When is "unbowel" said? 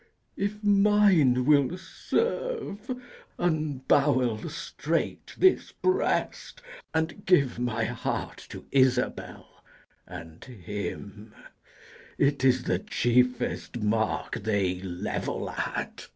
3.37-4.49